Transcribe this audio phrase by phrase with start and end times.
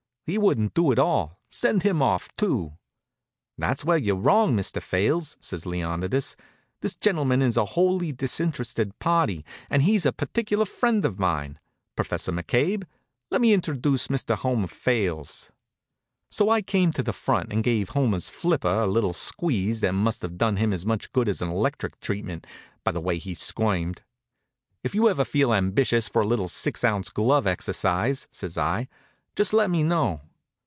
[0.27, 1.41] "He wouldn't do at all.
[1.51, 2.77] Send him off, too."
[3.57, 4.81] "That's where you're wrong, Mr.
[4.81, 6.37] Fales," says Leonidas.
[6.79, 11.59] "This gentleman is a wholly disinterested party, and he's a particular friend of mine.
[11.97, 12.85] Professor McCabe,
[13.29, 14.37] let me introduce Mr.
[14.37, 15.51] Homer Fales."
[16.29, 20.21] So I came to the front and gave Homer's flipper a little squeeze that must
[20.21, 22.47] have done him as much good as an electric treatment,
[22.85, 24.01] by the way he squirmed.
[24.81, 28.87] "If you ever feel ambitious for a little six ounce glove exercise," says I,
[29.33, 30.19] "just let me know."